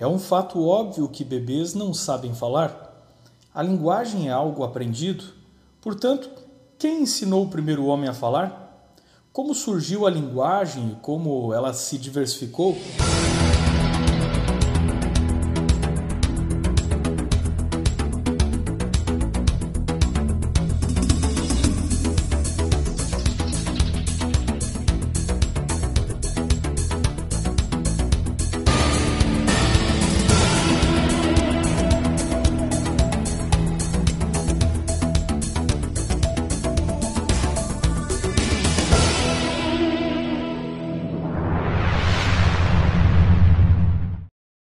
É 0.00 0.06
um 0.06 0.18
fato 0.18 0.66
óbvio 0.66 1.06
que 1.10 1.22
bebês 1.22 1.74
não 1.74 1.92
sabem 1.92 2.32
falar. 2.32 3.04
A 3.54 3.62
linguagem 3.62 4.30
é 4.30 4.32
algo 4.32 4.64
aprendido. 4.64 5.24
Portanto, 5.78 6.30
quem 6.78 7.02
ensinou 7.02 7.44
o 7.44 7.50
primeiro 7.50 7.84
homem 7.84 8.08
a 8.08 8.14
falar? 8.14 8.96
Como 9.30 9.54
surgiu 9.54 10.06
a 10.06 10.10
linguagem 10.10 10.92
e 10.92 10.94
como 11.02 11.52
ela 11.52 11.74
se 11.74 11.98
diversificou? 11.98 12.78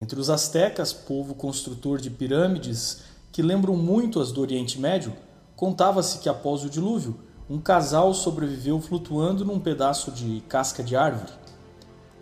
Entre 0.03 0.19
os 0.19 0.29
astecas, 0.29 0.91
povo 0.91 1.33
construtor 1.33 1.97
de 1.97 2.09
pirâmides 2.09 3.03
que 3.31 3.41
lembram 3.41 3.77
muito 3.77 4.19
as 4.19 4.33
do 4.33 4.41
Oriente 4.41 4.77
Médio, 4.77 5.13
contava-se 5.55 6.17
que 6.17 6.27
após 6.27 6.61
o 6.65 6.69
dilúvio, 6.69 7.17
um 7.49 7.57
casal 7.57 8.13
sobreviveu 8.13 8.81
flutuando 8.81 9.45
num 9.45 9.61
pedaço 9.61 10.11
de 10.11 10.41
casca 10.49 10.83
de 10.83 10.97
árvore. 10.97 11.31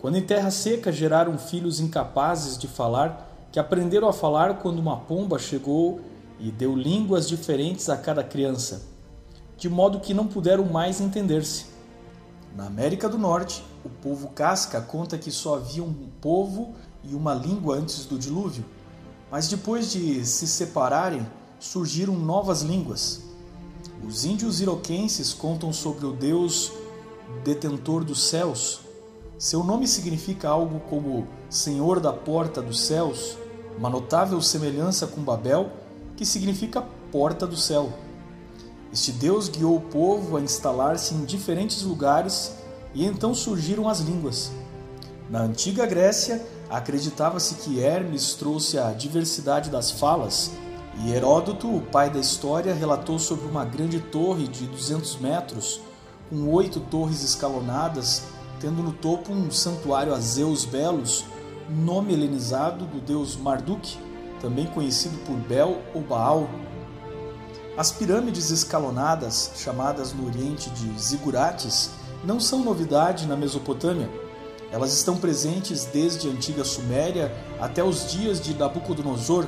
Quando 0.00 0.16
em 0.16 0.22
terra 0.22 0.48
seca 0.52 0.92
geraram 0.92 1.36
filhos 1.36 1.80
incapazes 1.80 2.56
de 2.56 2.68
falar, 2.68 3.28
que 3.50 3.58
aprenderam 3.58 4.08
a 4.08 4.12
falar 4.12 4.60
quando 4.60 4.78
uma 4.78 4.98
pomba 4.98 5.36
chegou 5.36 6.00
e 6.38 6.52
deu 6.52 6.76
línguas 6.76 7.28
diferentes 7.28 7.88
a 7.88 7.96
cada 7.96 8.22
criança, 8.22 8.82
de 9.58 9.68
modo 9.68 9.98
que 9.98 10.14
não 10.14 10.28
puderam 10.28 10.66
mais 10.66 11.00
entender-se. 11.00 11.66
Na 12.54 12.66
América 12.66 13.08
do 13.08 13.18
Norte, 13.18 13.64
o 13.84 13.88
povo 13.88 14.28
casca 14.28 14.80
conta 14.80 15.18
que 15.18 15.32
só 15.32 15.56
havia 15.56 15.82
um 15.82 15.92
povo 16.20 16.76
e 17.04 17.14
uma 17.14 17.34
língua 17.34 17.76
antes 17.76 18.04
do 18.06 18.18
dilúvio, 18.18 18.64
mas 19.30 19.48
depois 19.48 19.90
de 19.90 20.24
se 20.24 20.46
separarem, 20.46 21.26
surgiram 21.58 22.14
novas 22.14 22.62
línguas. 22.62 23.22
Os 24.06 24.24
índios 24.24 24.60
iroquenses 24.60 25.32
contam 25.32 25.72
sobre 25.72 26.06
o 26.06 26.12
Deus 26.12 26.72
detentor 27.44 28.04
dos 28.04 28.28
céus. 28.28 28.80
Seu 29.38 29.64
nome 29.64 29.86
significa 29.88 30.48
algo 30.48 30.80
como 30.80 31.26
Senhor 31.48 31.98
da 31.98 32.12
Porta 32.12 32.60
dos 32.60 32.80
Céus, 32.80 33.36
uma 33.76 33.88
notável 33.88 34.40
semelhança 34.40 35.06
com 35.06 35.20
Babel, 35.22 35.70
que 36.16 36.24
significa 36.24 36.84
Porta 37.10 37.46
do 37.46 37.56
Céu. 37.56 37.92
Este 38.92 39.10
Deus 39.10 39.48
guiou 39.48 39.76
o 39.76 39.80
povo 39.80 40.36
a 40.36 40.40
instalar-se 40.40 41.14
em 41.14 41.24
diferentes 41.24 41.82
lugares 41.82 42.52
e 42.94 43.04
então 43.04 43.34
surgiram 43.34 43.88
as 43.88 44.00
línguas. 44.00 44.52
Na 45.30 45.40
antiga 45.40 45.86
Grécia, 45.86 46.44
acreditava-se 46.72 47.56
que 47.56 47.80
Hermes 47.80 48.32
trouxe 48.32 48.78
a 48.78 48.92
diversidade 48.92 49.68
das 49.68 49.90
falas, 49.90 50.52
e 51.04 51.12
Heródoto, 51.12 51.68
o 51.68 51.82
pai 51.82 52.08
da 52.08 52.18
história, 52.18 52.72
relatou 52.72 53.18
sobre 53.18 53.46
uma 53.46 53.62
grande 53.62 54.00
torre 54.00 54.48
de 54.48 54.66
200 54.66 55.18
metros, 55.18 55.80
com 56.30 56.50
oito 56.50 56.80
torres 56.80 57.22
escalonadas, 57.22 58.22
tendo 58.58 58.82
no 58.82 58.92
topo 58.92 59.32
um 59.32 59.50
santuário 59.50 60.14
a 60.14 60.18
Zeus 60.18 60.64
Belos, 60.64 61.26
nome 61.68 62.14
helenizado 62.14 62.86
do 62.86 63.00
deus 63.00 63.36
Marduk, 63.36 63.98
também 64.40 64.66
conhecido 64.66 65.18
por 65.26 65.36
Bel 65.36 65.78
ou 65.94 66.00
Baal. 66.00 66.48
As 67.76 67.92
pirâmides 67.92 68.50
escalonadas, 68.50 69.52
chamadas 69.56 70.14
no 70.14 70.26
Oriente 70.26 70.70
de 70.70 70.98
zigurates, 70.98 71.90
não 72.24 72.40
são 72.40 72.64
novidade 72.64 73.26
na 73.26 73.36
Mesopotâmia. 73.36 74.08
Elas 74.72 74.92
estão 74.94 75.16
presentes 75.18 75.84
desde 75.84 76.26
a 76.26 76.30
antiga 76.30 76.64
Suméria 76.64 77.30
até 77.60 77.84
os 77.84 78.10
dias 78.10 78.40
de 78.40 78.54
Nabucodonosor, 78.54 79.46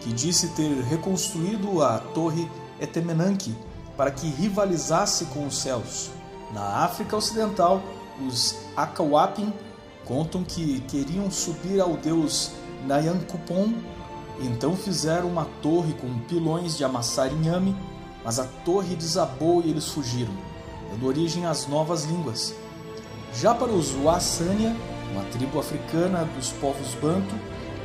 que 0.00 0.12
disse 0.12 0.48
ter 0.48 0.82
reconstruído 0.84 1.82
a 1.82 1.98
torre 1.98 2.50
Etemenanque 2.80 3.54
para 3.96 4.10
que 4.10 4.26
rivalizasse 4.26 5.26
com 5.26 5.46
os 5.46 5.58
céus. 5.58 6.10
Na 6.54 6.84
África 6.84 7.16
Ocidental, 7.16 7.82
os 8.26 8.56
Akawapin 8.74 9.52
contam 10.06 10.42
que 10.42 10.80
queriam 10.88 11.30
subir 11.30 11.80
ao 11.80 11.96
deus 11.96 12.52
Nayankupon, 12.86 13.74
então 14.40 14.74
fizeram 14.74 15.28
uma 15.28 15.46
torre 15.60 15.92
com 15.92 16.18
pilões 16.20 16.76
de 16.76 16.82
amassar 16.82 17.30
inhame, 17.30 17.76
mas 18.24 18.38
a 18.38 18.44
torre 18.64 18.96
desabou 18.96 19.62
e 19.62 19.70
eles 19.70 19.88
fugiram 19.88 20.32
dando 20.92 21.06
origem 21.06 21.46
às 21.46 21.66
novas 21.66 22.04
línguas. 22.04 22.54
Já 23.34 23.54
para 23.54 23.72
os 23.72 23.92
Wassania, 23.92 24.76
uma 25.12 25.24
tribo 25.24 25.58
africana 25.58 26.28
dos 26.36 26.50
povos 26.52 26.94
Banto, 27.00 27.34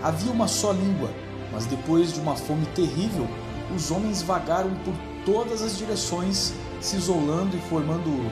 havia 0.03 0.31
uma 0.31 0.47
só 0.47 0.71
língua, 0.71 1.09
mas 1.53 1.65
depois 1.65 2.13
de 2.13 2.19
uma 2.19 2.35
fome 2.35 2.65
terrível, 2.67 3.27
os 3.73 3.89
homens 3.89 4.21
vagaram 4.21 4.71
por 4.83 4.93
todas 5.25 5.61
as 5.61 5.77
direções, 5.77 6.53
se 6.81 6.97
isolando 6.97 7.55
e 7.55 7.61
formando 7.61 8.29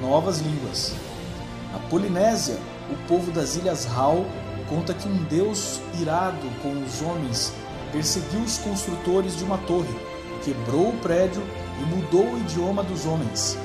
novas 0.00 0.40
línguas. 0.40 0.92
Na 1.72 1.78
Polinésia, 1.88 2.58
o 2.90 2.96
povo 3.06 3.30
das 3.30 3.54
Ilhas 3.54 3.86
Hau 3.86 4.26
conta 4.68 4.92
que 4.92 5.08
um 5.08 5.22
deus 5.24 5.80
irado 6.00 6.48
com 6.62 6.72
os 6.82 7.00
homens 7.00 7.52
perseguiu 7.92 8.40
os 8.40 8.58
construtores 8.58 9.36
de 9.36 9.44
uma 9.44 9.58
torre, 9.58 9.94
quebrou 10.44 10.90
o 10.90 10.98
prédio 10.98 11.42
e 11.80 11.84
mudou 11.86 12.24
o 12.24 12.38
idioma 12.38 12.82
dos 12.82 13.06
homens. 13.06 13.56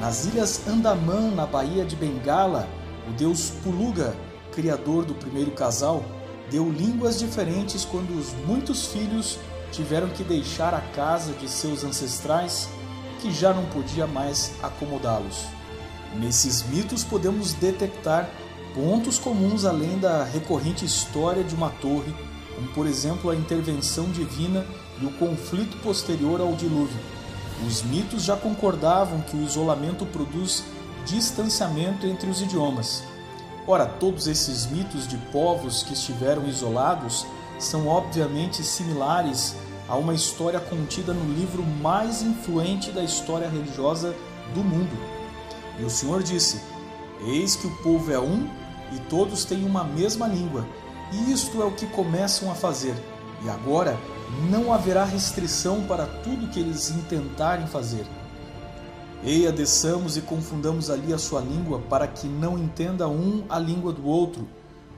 Nas 0.00 0.26
ilhas 0.26 0.66
Andaman, 0.66 1.30
na 1.30 1.46
Baía 1.46 1.84
de 1.84 1.94
Bengala, 1.94 2.68
o 3.08 3.12
deus 3.12 3.52
Puluga, 3.62 4.14
criador 4.52 5.04
do 5.04 5.14
primeiro 5.14 5.52
casal, 5.52 6.04
deu 6.50 6.70
línguas 6.70 7.18
diferentes 7.18 7.84
quando 7.84 8.18
os 8.18 8.32
muitos 8.46 8.86
filhos 8.86 9.38
tiveram 9.70 10.08
que 10.08 10.22
deixar 10.22 10.74
a 10.74 10.80
casa 10.80 11.32
de 11.32 11.48
seus 11.48 11.84
ancestrais, 11.84 12.68
que 13.20 13.32
já 13.32 13.52
não 13.52 13.64
podia 13.66 14.06
mais 14.06 14.52
acomodá-los. 14.62 15.46
Nesses 16.16 16.62
mitos 16.64 17.02
podemos 17.02 17.52
detectar 17.54 18.28
pontos 18.74 19.18
comuns 19.18 19.64
além 19.64 19.98
da 19.98 20.24
recorrente 20.24 20.84
história 20.84 21.42
de 21.42 21.54
uma 21.54 21.70
torre, 21.70 22.14
como 22.54 22.68
por 22.68 22.86
exemplo 22.86 23.30
a 23.30 23.36
intervenção 23.36 24.04
divina 24.10 24.64
e 25.00 25.06
o 25.06 25.12
conflito 25.12 25.76
posterior 25.78 26.40
ao 26.40 26.52
dilúvio. 26.54 27.13
Os 27.66 27.82
mitos 27.82 28.24
já 28.24 28.36
concordavam 28.36 29.20
que 29.20 29.36
o 29.36 29.42
isolamento 29.42 30.04
produz 30.06 30.64
distanciamento 31.06 32.06
entre 32.06 32.28
os 32.28 32.40
idiomas. 32.40 33.04
Ora, 33.66 33.86
todos 33.86 34.26
esses 34.26 34.66
mitos 34.66 35.06
de 35.06 35.16
povos 35.32 35.82
que 35.82 35.92
estiveram 35.92 36.46
isolados 36.46 37.26
são 37.58 37.86
obviamente 37.86 38.62
similares 38.62 39.56
a 39.88 39.96
uma 39.96 40.14
história 40.14 40.60
contida 40.60 41.12
no 41.12 41.32
livro 41.32 41.62
mais 41.62 42.22
influente 42.22 42.90
da 42.90 43.02
história 43.02 43.48
religiosa 43.48 44.14
do 44.54 44.62
mundo. 44.62 44.96
E 45.78 45.84
o 45.84 45.90
Senhor 45.90 46.22
disse: 46.22 46.60
Eis 47.26 47.56
que 47.56 47.66
o 47.66 47.76
povo 47.82 48.12
é 48.12 48.18
um 48.18 48.48
e 48.92 48.98
todos 49.08 49.44
têm 49.44 49.64
uma 49.64 49.84
mesma 49.84 50.26
língua, 50.26 50.66
e 51.12 51.32
isto 51.32 51.62
é 51.62 51.64
o 51.64 51.72
que 51.72 51.86
começam 51.86 52.50
a 52.50 52.54
fazer. 52.54 52.94
E 53.44 53.48
agora 53.48 53.98
não 54.50 54.72
haverá 54.72 55.04
restrição 55.04 55.84
para 55.84 56.06
tudo 56.06 56.48
que 56.48 56.60
eles 56.60 56.90
intentarem 56.90 57.66
fazer. 57.66 58.06
Eia, 59.22 59.50
desçamos 59.50 60.16
e 60.16 60.20
confundamos 60.20 60.90
ali 60.90 61.12
a 61.12 61.18
sua 61.18 61.40
língua, 61.40 61.80
para 61.88 62.06
que 62.06 62.26
não 62.26 62.58
entenda 62.58 63.08
um 63.08 63.44
a 63.48 63.58
língua 63.58 63.92
do 63.92 64.04
outro. 64.06 64.46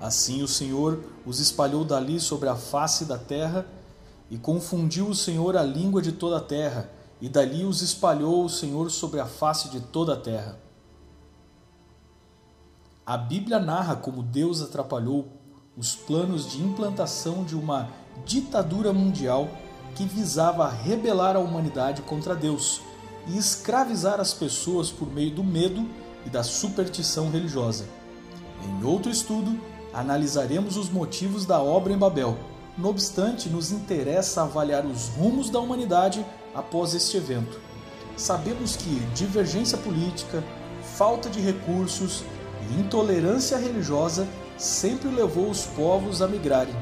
Assim 0.01 0.43
o 0.43 0.49
Senhor 0.49 1.01
os 1.25 1.39
espalhou 1.39 1.85
dali 1.85 2.19
sobre 2.19 2.49
a 2.49 2.57
face 2.57 3.05
da 3.05 3.19
terra, 3.19 3.67
e 4.29 4.37
confundiu 4.37 5.07
o 5.07 5.15
Senhor 5.15 5.57
a 5.57 5.63
língua 5.63 6.03
de 6.03 6.11
toda 6.11 6.39
a 6.39 6.41
terra, 6.41 6.91
e 7.21 7.29
dali 7.29 7.65
os 7.65 7.83
espalhou 7.83 8.45
o 8.45 8.49
Senhor 8.51 8.91
sobre 8.91 9.21
a 9.21 9.27
face 9.27 9.69
de 9.69 9.81
toda 9.81 10.15
a 10.15 10.17
terra. 10.17 10.59
A 13.07 13.17
Bíblia 13.17 13.61
narra 13.61 13.95
como 13.95 14.21
Deus 14.21 14.61
atrapalhou 14.61 15.29
os 15.77 15.95
planos 15.95 16.51
de 16.51 16.61
implantação 16.61 17.45
de 17.45 17.55
uma 17.55 17.89
ditadura 18.25 18.93
mundial 18.93 19.49
que 19.95 20.05
visava 20.05 20.69
rebelar 20.69 21.37
a 21.37 21.41
humanidade 21.41 22.03
contra 22.03 22.35
Deus 22.35 22.81
e 23.27 23.37
escravizar 23.37 24.21
as 24.21 24.33
pessoas 24.33 24.91
por 24.91 25.13
meio 25.13 25.31
do 25.31 25.43
medo 25.43 25.89
e 26.25 26.31
da 26.31 26.43
superstição 26.43 27.31
religiosa. 27.31 27.87
Em 28.65 28.85
outro 28.85 29.11
estudo, 29.11 29.59
analisaremos 29.93 30.77
os 30.77 30.91
motivos 30.91 31.47
da 31.47 31.61
obra 31.61 31.93
em 31.93 31.99
Babel. 31.99 32.37
No 32.77 32.89
obstante, 32.89 33.49
nos 33.49 33.73
interessa 33.73 34.43
avaliar 34.43 34.85
os 34.85 35.09
rumos 35.09 35.49
da 35.49 35.59
humanidade 35.59 36.25
após 36.55 36.95
este 36.95 37.17
evento. 37.17 37.59
Sabemos 38.17 38.77
que 38.77 39.01
divergência 39.15 39.79
política, 39.79 40.43
falta 40.97 41.29
de 41.29 41.41
recursos 41.41 42.23
e 42.71 42.81
intolerância 42.81 43.57
religiosa 43.57 44.27
sempre 44.59 45.09
levou 45.09 45.51
os 45.51 45.67
povos 45.67 46.21
a 46.21 46.29
migrarem. 46.29 46.75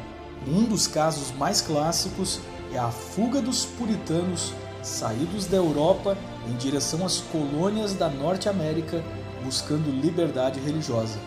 Um 0.46 0.64
dos 0.64 0.86
casos 0.86 1.32
mais 1.32 1.60
clássicos 1.60 2.40
é 2.72 2.78
a 2.78 2.90
fuga 2.90 3.40
dos 3.40 3.64
puritanos 3.64 4.52
saídos 4.82 5.46
da 5.46 5.56
Europa 5.56 6.18
em 6.46 6.54
direção 6.56 7.04
às 7.06 7.18
colônias 7.18 7.94
da 7.94 8.08
Norte 8.08 8.48
América 8.48 9.02
buscando 9.42 9.90
liberdade 9.90 10.60
religiosa. 10.60 11.18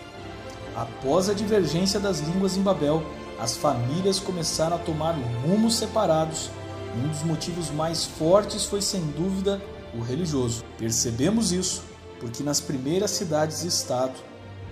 Após 0.76 1.30
a 1.30 1.34
divergência 1.34 2.00
das 2.00 2.20
línguas 2.20 2.56
em 2.56 2.62
Babel, 2.62 3.04
as 3.40 3.58
famílias 3.58 4.20
começaram 4.20 4.76
a 4.76 4.80
tomar 4.80 5.16
rumos 5.44 5.76
separados. 5.76 6.52
Um 6.96 7.08
dos 7.08 7.24
motivos 7.24 7.72
mais 7.72 8.06
fortes 8.06 8.66
foi, 8.66 8.82
sem 8.82 9.02
dúvida, 9.02 9.62
o 9.96 10.02
religioso. 10.02 10.64
Percebemos 10.78 11.52
isso 11.52 11.84
porque 12.20 12.44
nas 12.44 12.60
primeiras 12.60 13.12
cidades-estado 13.12 14.14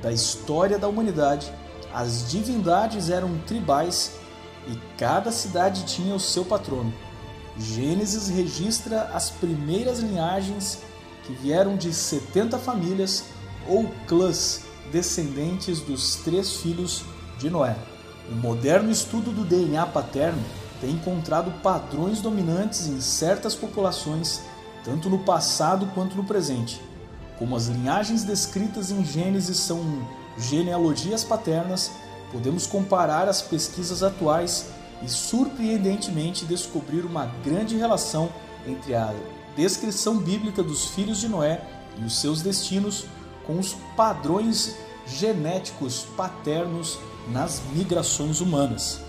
da 0.02 0.12
história 0.12 0.78
da 0.78 0.88
humanidade, 0.88 1.52
as 1.94 2.30
divindades 2.30 3.10
eram 3.10 3.38
tribais 3.48 4.12
e 4.68 4.78
cada 4.98 5.32
cidade 5.32 5.86
tinha 5.86 6.16
o 6.16 6.20
seu 6.20 6.46
patrono. 6.46 6.94
Gênesis 7.58 8.28
registra 8.28 9.04
as 9.14 9.30
primeiras 9.30 10.00
linhagens 10.00 10.80
que 11.24 11.34
vieram 11.34 11.76
de 11.76 11.94
70 11.94 12.58
famílias 12.60 13.26
ou 13.68 13.90
clãs 14.08 14.64
descendentes 14.92 15.82
dos 15.82 16.18
três 16.18 16.58
filhos 16.58 17.04
de 17.40 17.50
Noé. 17.50 17.76
O 18.30 18.36
moderno 18.36 18.92
estudo 18.92 19.32
do 19.32 19.44
DNA 19.44 19.86
paterno 19.88 20.42
tem 20.82 20.92
encontrado 20.92 21.52
padrões 21.62 22.22
dominantes 22.22 22.88
em 22.88 23.00
certas 23.00 23.56
populações, 23.56 24.42
tanto 24.84 25.10
no 25.10 25.20
passado 25.20 25.88
quanto 25.94 26.16
no 26.16 26.24
presente. 26.24 26.82
Como 27.40 27.56
as 27.56 27.68
linhagens 27.68 28.24
descritas 28.24 28.92
em 28.92 29.04
Gênesis 29.04 29.58
são 29.58 29.82
genealogias 30.38 31.24
paternas, 31.24 31.92
podemos 32.36 32.68
comparar 32.68 33.30
as 33.30 33.42
pesquisas 33.42 34.04
atuais 34.04 34.66
e 35.02 35.08
surpreendentemente 35.08 36.44
descobrir 36.44 37.06
uma 37.06 37.28
grande 37.46 37.78
relação 37.78 38.30
entre 38.68 38.94
a 38.94 39.16
descrição 39.56 40.18
bíblica 40.18 40.62
dos 40.62 40.84
filhos 40.90 41.20
de 41.20 41.30
Noé 41.30 41.66
e 41.98 42.04
os 42.04 42.20
seus 42.20 42.42
destinos 42.42 43.06
com 43.48 43.58
os 43.58 43.78
padrões 43.96 44.76
genéticos 45.08 46.08
paternos 46.18 47.00
nas 47.32 47.62
migrações 47.74 48.42
humanas. 48.42 49.00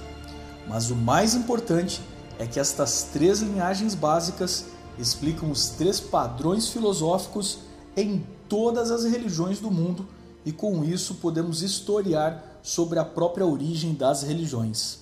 Mas 0.69 0.93
o 0.93 0.94
mais 0.94 1.34
importante 1.34 2.00
é 2.38 2.46
que 2.46 2.61
estas 2.61 3.08
três 3.12 3.40
linhagens 3.40 3.96
básicas 3.96 4.67
explicam 5.00 5.50
os 5.50 5.70
três 5.70 5.99
padrões 5.99 6.69
filosóficos 6.69 7.58
em 7.96 8.25
todas 8.49 8.93
as 8.93 9.02
religiões 9.02 9.58
do 9.58 9.69
mundo 9.69 10.06
e 10.44 10.52
com 10.52 10.84
isso 10.84 11.17
podemos 11.17 11.61
historiar 11.61 12.56
sobre 12.67 12.99
a 12.99 13.05
própria 13.05 13.47
origem 13.47 13.95
das 13.95 14.25
religiões. 14.25 14.99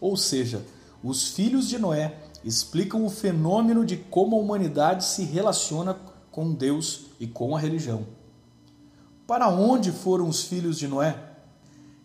Ou 0.00 0.16
seja, 0.16 0.64
os 1.02 1.30
filhos 1.30 1.68
de 1.68 1.76
Noé 1.76 2.16
explicam 2.44 3.04
o 3.04 3.10
fenômeno 3.10 3.84
de 3.84 3.96
como 3.96 4.36
a 4.36 4.38
humanidade 4.38 5.04
se 5.04 5.24
relaciona 5.24 5.98
com 6.30 6.54
Deus 6.54 7.06
e 7.18 7.26
com 7.26 7.56
a 7.56 7.58
religião. 7.58 8.06
Para 9.26 9.48
onde 9.48 9.90
foram 9.90 10.28
os 10.28 10.44
filhos 10.44 10.78
de 10.78 10.86
Noé? 10.86 11.20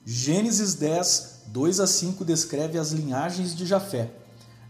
Gênesis 0.03 0.73
10, 0.73 1.43
2 1.49 1.79
a 1.79 1.85
5 1.85 2.25
descreve 2.25 2.79
as 2.79 2.91
linhagens 2.91 3.55
de 3.55 3.67
Jafé. 3.67 4.11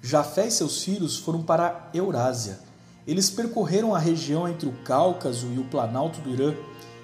Jafé 0.01 0.47
e 0.47 0.51
seus 0.51 0.83
filhos 0.83 1.17
foram 1.17 1.41
para 1.41 1.89
Eurásia. 1.93 2.59
Eles 3.07 3.29
percorreram 3.29 3.95
a 3.95 3.99
região 3.99 4.45
entre 4.45 4.67
o 4.67 4.73
Cáucaso 4.83 5.47
e 5.53 5.59
o 5.59 5.69
Planalto 5.69 6.19
do 6.19 6.31
Irã, 6.31 6.53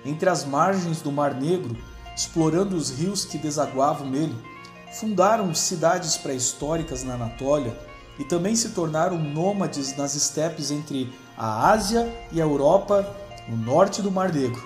entre 0.03 0.27
as 0.27 0.43
margens 0.43 1.01
do 1.01 1.09
Mar 1.09 1.33
Negro, 1.33 1.77
explorando 2.19 2.75
os 2.75 2.89
rios 2.89 3.23
que 3.23 3.37
desaguavam 3.37 4.09
nele 4.09 4.35
fundaram 4.91 5.55
cidades 5.55 6.17
pré-históricas 6.17 7.01
na 7.01 7.13
Anatólia 7.13 7.79
e 8.19 8.25
também 8.25 8.57
se 8.57 8.71
tornaram 8.71 9.17
nômades 9.17 9.95
nas 9.95 10.15
estepes 10.15 10.69
entre 10.69 11.13
a 11.37 11.69
Ásia 11.69 12.13
e 12.33 12.41
a 12.41 12.43
Europa, 12.43 13.07
no 13.47 13.55
norte 13.55 14.01
do 14.01 14.11
Mar 14.11 14.33
Negro. 14.33 14.61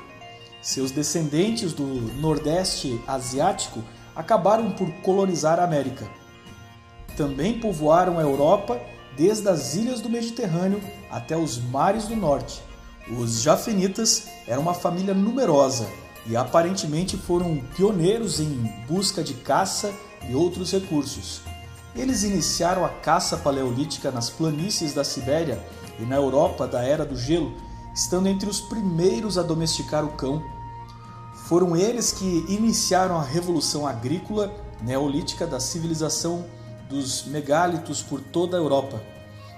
Seus 0.63 0.89
descendentes 0.89 1.73
do 1.73 1.85
Nordeste 2.19 2.99
Asiático 3.07 3.83
acabaram 4.15 4.71
por 4.71 4.91
colonizar 5.03 5.59
a 5.59 5.63
América. 5.63 6.07
Também 7.15 7.59
povoaram 7.59 8.17
a 8.17 8.23
Europa 8.23 8.81
desde 9.15 9.47
as 9.47 9.75
ilhas 9.75 10.01
do 10.01 10.09
Mediterrâneo 10.09 10.81
até 11.11 11.37
os 11.37 11.59
mares 11.59 12.07
do 12.07 12.15
norte. 12.15 12.63
Os 13.15 13.43
Jafenitas 13.43 14.27
eram 14.47 14.63
uma 14.63 14.73
família 14.73 15.13
numerosa 15.13 15.87
e 16.25 16.35
aparentemente 16.35 17.17
foram 17.17 17.61
pioneiros 17.75 18.39
em 18.39 18.85
busca 18.87 19.23
de 19.23 19.33
caça 19.33 19.93
e 20.27 20.33
outros 20.33 20.71
recursos. 20.71 21.41
Eles 21.95 22.23
iniciaram 22.23 22.83
a 22.83 22.89
caça 22.89 23.37
paleolítica 23.37 24.09
nas 24.11 24.29
planícies 24.29 24.93
da 24.93 25.03
Sibéria 25.03 25.61
e 25.99 26.03
na 26.03 26.15
Europa 26.15 26.65
da 26.65 26.81
Era 26.81 27.05
do 27.05 27.15
Gelo, 27.15 27.53
estando 27.93 28.27
entre 28.27 28.49
os 28.49 28.59
primeiros 28.59 29.37
a 29.37 29.43
domesticar 29.43 30.03
o 30.03 30.13
cão. 30.13 30.41
Foram 31.47 31.75
eles 31.75 32.11
que 32.11 32.45
iniciaram 32.47 33.17
a 33.17 33.23
revolução 33.23 33.85
agrícola 33.85 34.51
neolítica 34.81 35.45
da 35.45 35.59
civilização 35.59 36.45
dos 36.89 37.25
megálitos 37.25 38.01
por 38.01 38.19
toda 38.21 38.57
a 38.57 38.59
Europa. 38.59 39.01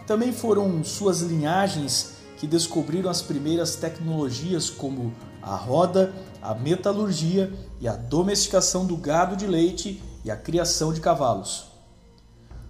Também 0.05 0.33
foram 0.33 0.83
suas 0.83 1.21
linhagens 1.21 2.14
que 2.37 2.47
descobriram 2.47 3.09
as 3.09 3.21
primeiras 3.21 3.75
tecnologias 3.75 4.69
como 4.69 5.13
a 5.41 5.55
roda, 5.55 6.13
a 6.41 6.53
metalurgia 6.53 7.53
e 7.79 7.87
a 7.87 7.95
domesticação 7.95 8.85
do 8.85 8.97
gado 8.97 9.35
de 9.35 9.47
leite 9.47 10.01
e 10.23 10.31
a 10.31 10.35
criação 10.35 10.91
de 10.93 10.99
cavalos. 10.99 11.67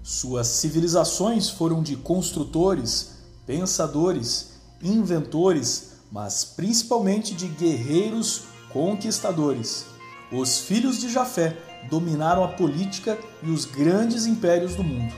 Suas 0.04 0.48
civilizações 0.48 1.50
foram 1.50 1.82
de 1.82 1.96
construtores, 1.96 3.18
pensadores, 3.46 4.52
inventores, 4.82 5.94
mas 6.12 6.44
principalmente 6.44 7.34
de 7.34 7.48
guerreiros 7.48 8.44
conquistadores. 8.72 9.86
Os 10.32 10.60
filhos 10.60 11.00
de 11.00 11.12
Jafé 11.12 11.58
dominaram 11.90 12.44
a 12.44 12.50
política 12.50 13.18
e 13.42 13.50
os 13.50 13.66
grandes 13.66 14.26
impérios 14.26 14.76
do 14.76 14.84
mundo. 14.84 15.14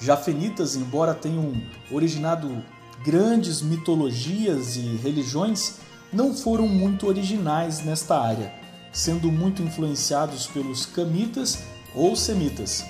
Jafenitas, 0.00 0.76
embora 0.76 1.14
tenham 1.14 1.52
originado 1.90 2.62
grandes 3.04 3.62
mitologias 3.62 4.76
e 4.76 4.96
religiões, 5.02 5.76
não 6.12 6.34
foram 6.34 6.66
muito 6.66 7.06
originais 7.06 7.84
nesta 7.84 8.18
área 8.20 8.58
sendo 8.92 9.30
muito 9.30 9.62
influenciados 9.62 10.46
pelos 10.46 10.86
camitas 10.86 11.62
ou 11.94 12.16
semitas. 12.16 12.84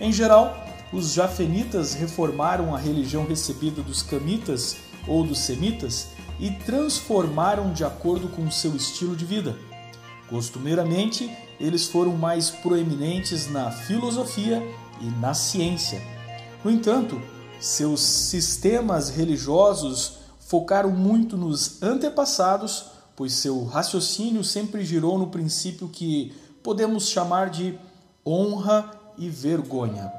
Em 0.00 0.12
geral, 0.12 0.66
os 0.92 1.12
jafenitas 1.12 1.94
reformaram 1.94 2.74
a 2.74 2.78
religião 2.78 3.26
recebida 3.26 3.82
dos 3.82 4.02
camitas 4.02 4.76
ou 5.06 5.24
dos 5.24 5.38
semitas 5.38 6.08
e 6.38 6.50
transformaram 6.50 7.72
de 7.72 7.84
acordo 7.84 8.28
com 8.28 8.50
seu 8.50 8.74
estilo 8.74 9.14
de 9.14 9.24
vida. 9.24 9.56
Costumeiramente, 10.28 11.30
eles 11.58 11.86
foram 11.86 12.16
mais 12.16 12.50
proeminentes 12.50 13.50
na 13.50 13.70
filosofia 13.70 14.62
e 15.00 15.06
na 15.20 15.34
ciência. 15.34 16.00
No 16.64 16.70
entanto, 16.70 17.20
seus 17.60 18.00
sistemas 18.00 19.10
religiosos 19.10 20.18
focaram 20.40 20.90
muito 20.90 21.36
nos 21.36 21.82
antepassados 21.82 22.90
pois 23.20 23.34
seu 23.34 23.66
raciocínio 23.66 24.42
sempre 24.42 24.82
girou 24.82 25.18
no 25.18 25.26
princípio 25.26 25.86
que 25.90 26.34
podemos 26.62 27.06
chamar 27.06 27.50
de 27.50 27.78
honra 28.24 28.90
e 29.18 29.28
vergonha. 29.28 30.10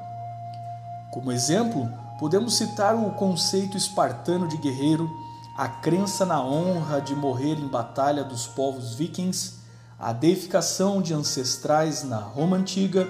Como 1.12 1.32
exemplo, 1.32 1.90
podemos 2.20 2.56
citar 2.56 2.94
o 2.94 3.10
conceito 3.14 3.76
espartano 3.76 4.46
de 4.46 4.56
guerreiro, 4.56 5.10
a 5.58 5.66
crença 5.66 6.24
na 6.24 6.40
honra 6.40 7.00
de 7.00 7.12
morrer 7.12 7.54
em 7.54 7.66
batalha 7.66 8.22
dos 8.22 8.46
povos 8.46 8.94
vikings, 8.94 9.54
a 9.98 10.12
deificação 10.12 11.02
de 11.02 11.12
ancestrais 11.12 12.04
na 12.04 12.18
Roma 12.18 12.56
antiga, 12.56 13.08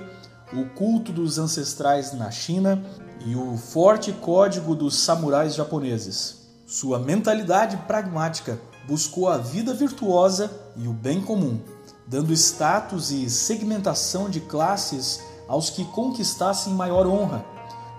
o 0.54 0.70
culto 0.70 1.12
dos 1.12 1.36
ancestrais 1.38 2.14
na 2.14 2.30
China 2.30 2.82
e 3.20 3.36
o 3.36 3.56
forte 3.56 4.12
código 4.12 4.74
dos 4.74 4.96
samurais 4.96 5.54
japoneses. 5.54 6.42
Sua 6.66 6.98
mentalidade 6.98 7.76
pragmática 7.88 8.58
buscou 8.86 9.28
a 9.28 9.36
vida 9.36 9.74
virtuosa 9.74 10.50
e 10.76 10.88
o 10.88 10.92
bem 10.92 11.20
comum, 11.20 11.60
dando 12.06 12.32
status 12.32 13.10
e 13.10 13.28
segmentação 13.30 14.28
de 14.28 14.40
classes 14.40 15.20
aos 15.48 15.70
que 15.70 15.84
conquistassem 15.84 16.72
maior 16.72 17.06
honra. 17.06 17.44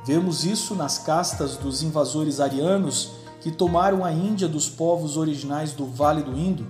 Vemos 0.05 0.43
isso 0.43 0.75
nas 0.75 0.97
castas 0.97 1.55
dos 1.55 1.81
invasores 1.81 2.39
arianos 2.39 3.11
que 3.41 3.51
tomaram 3.51 4.03
a 4.03 4.11
Índia 4.11 4.47
dos 4.47 4.69
povos 4.69 5.17
originais 5.17 5.71
do 5.71 5.85
Vale 5.85 6.23
do 6.23 6.37
Indo. 6.37 6.65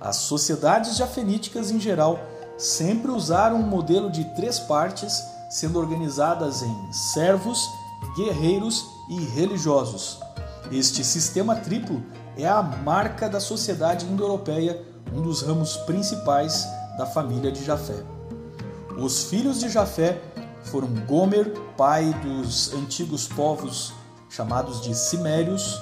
As 0.00 0.16
sociedades 0.16 0.96
jafeníticas 0.96 1.70
em 1.70 1.80
geral 1.80 2.18
sempre 2.58 3.10
usaram 3.10 3.56
um 3.56 3.66
modelo 3.66 4.10
de 4.10 4.24
três 4.34 4.58
partes, 4.58 5.22
sendo 5.52 5.78
organizadas 5.78 6.62
em 6.62 6.92
servos, 6.92 7.70
guerreiros 8.16 8.86
e 9.08 9.20
religiosos. 9.20 10.18
Este 10.70 11.04
sistema 11.04 11.54
triplo 11.56 12.02
é 12.38 12.48
a 12.48 12.62
marca 12.62 13.28
da 13.28 13.38
sociedade 13.38 14.06
indo-europeia, 14.06 14.82
um 15.12 15.20
dos 15.20 15.42
ramos 15.42 15.76
principais 15.76 16.66
da 16.96 17.04
família 17.04 17.52
de 17.52 17.62
Jafé. 17.62 18.02
Os 18.98 19.24
filhos 19.24 19.60
de 19.60 19.68
Jafé 19.68 20.22
foram 20.64 20.88
Gomer, 21.06 21.52
pai 21.76 22.14
dos 22.24 22.72
antigos 22.72 23.28
povos 23.28 23.92
chamados 24.30 24.80
de 24.80 24.94
Cimérios, 24.94 25.78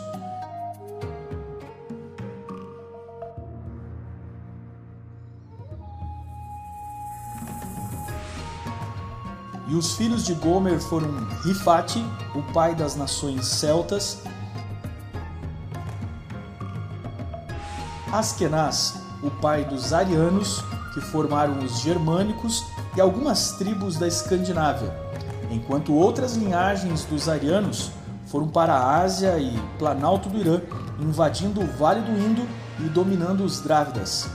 E 9.71 9.75
os 9.77 9.95
filhos 9.95 10.25
de 10.27 10.35
Gomer 10.35 10.81
foram 10.81 11.09
Rifate, 11.45 12.05
o 12.35 12.43
pai 12.53 12.75
das 12.75 12.97
nações 12.97 13.47
celtas, 13.47 14.19
Askenaz, 18.12 18.97
o 19.23 19.31
pai 19.31 19.65
dos 19.65 19.93
arianos, 19.93 20.65
que 20.93 21.00
formaram 21.00 21.61
os 21.61 21.81
germânicos 21.81 22.65
e 22.97 23.00
algumas 23.00 23.53
tribos 23.53 23.97
da 23.97 24.09
Escandinávia, 24.09 24.93
enquanto 25.49 25.95
outras 25.95 26.35
linhagens 26.35 27.05
dos 27.05 27.29
arianos 27.29 27.93
foram 28.27 28.49
para 28.49 28.75
a 28.75 29.00
Ásia 29.03 29.39
e 29.39 29.57
Planalto 29.79 30.29
do 30.29 30.39
Irã, 30.39 30.61
invadindo 30.99 31.61
o 31.61 31.67
Vale 31.79 32.00
do 32.00 32.11
Indo 32.11 32.43
e 32.81 32.89
dominando 32.89 33.45
os 33.45 33.61
Drávidas. 33.61 34.29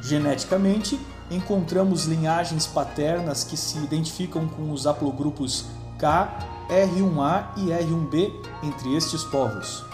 Geneticamente, 0.00 1.00
encontramos 1.30 2.04
linhagens 2.04 2.66
paternas 2.66 3.44
que 3.44 3.56
se 3.56 3.78
identificam 3.78 4.48
com 4.48 4.70
os 4.72 4.86
haplogrupos 4.86 5.66
K, 5.98 6.66
R1A 6.68 7.48
e 7.56 7.66
R1B 7.66 8.32
entre 8.62 8.96
estes 8.96 9.24
povos. 9.24 9.84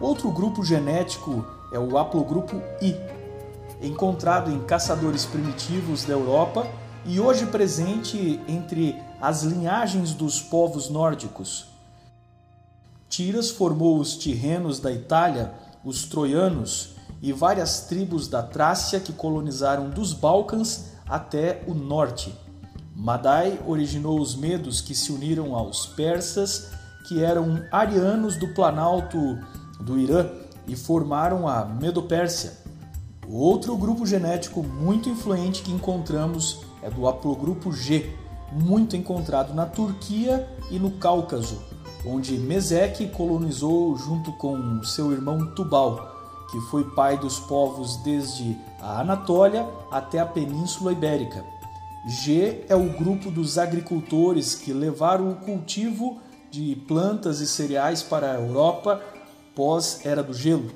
Outro 0.00 0.30
grupo 0.30 0.64
genético 0.64 1.44
é 1.72 1.78
o 1.78 1.96
haplogrupo 1.96 2.60
I, 2.80 2.94
encontrado 3.80 4.50
em 4.50 4.60
caçadores 4.64 5.24
primitivos 5.24 6.04
da 6.04 6.12
Europa 6.12 6.66
e 7.04 7.18
hoje 7.18 7.46
presente 7.46 8.40
entre 8.46 9.00
as 9.20 9.42
linhagens 9.42 10.12
dos 10.12 10.40
povos 10.40 10.88
nórdicos. 10.88 11.66
Tiras 13.08 13.50
formou 13.50 13.98
os 13.98 14.16
tirrenos 14.16 14.78
da 14.80 14.90
Itália, 14.90 15.52
os 15.84 16.04
troianos 16.04 16.94
e 17.22 17.32
várias 17.32 17.82
tribos 17.82 18.26
da 18.26 18.42
Trácia 18.42 18.98
que 18.98 19.12
colonizaram 19.12 19.88
dos 19.88 20.12
Balcãs 20.12 20.90
até 21.08 21.62
o 21.68 21.72
norte. 21.72 22.36
Madai 22.94 23.60
originou 23.64 24.20
os 24.20 24.34
medos 24.34 24.80
que 24.80 24.94
se 24.94 25.12
uniram 25.12 25.54
aos 25.54 25.86
persas, 25.86 26.70
que 27.06 27.22
eram 27.22 27.62
arianos 27.70 28.36
do 28.36 28.48
planalto 28.48 29.38
do 29.80 29.98
Irã 29.98 30.28
e 30.66 30.74
formaram 30.74 31.46
a 31.46 31.64
Medopérsia. 31.64 32.60
Outro 33.28 33.76
grupo 33.76 34.04
genético 34.04 34.62
muito 34.62 35.08
influente 35.08 35.62
que 35.62 35.72
encontramos 35.72 36.60
é 36.82 36.90
do 36.90 37.06
haplogrupo 37.06 37.72
G, 37.72 38.14
muito 38.52 38.96
encontrado 38.96 39.54
na 39.54 39.64
Turquia 39.64 40.46
e 40.70 40.78
no 40.78 40.90
Cáucaso, 40.92 41.62
onde 42.04 42.36
Meseque 42.36 43.08
colonizou 43.08 43.96
junto 43.96 44.32
com 44.32 44.82
seu 44.82 45.12
irmão 45.12 45.54
Tubal, 45.54 46.11
que 46.52 46.60
foi 46.60 46.84
pai 46.84 47.16
dos 47.16 47.40
povos 47.40 47.96
desde 47.96 48.54
a 48.78 49.00
Anatólia 49.00 49.66
até 49.90 50.18
a 50.18 50.26
Península 50.26 50.92
Ibérica. 50.92 51.42
G 52.06 52.64
é 52.68 52.76
o 52.76 52.90
grupo 52.90 53.30
dos 53.30 53.56
agricultores 53.56 54.54
que 54.54 54.70
levaram 54.70 55.30
o 55.30 55.36
cultivo 55.36 56.20
de 56.50 56.76
plantas 56.86 57.40
e 57.40 57.46
cereais 57.46 58.02
para 58.02 58.32
a 58.32 58.34
Europa 58.34 59.02
pós-Era 59.54 60.22
do 60.22 60.34
Gelo. 60.34 60.70